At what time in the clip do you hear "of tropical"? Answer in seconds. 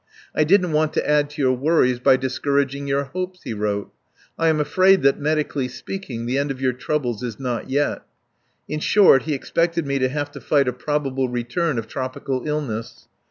11.77-12.41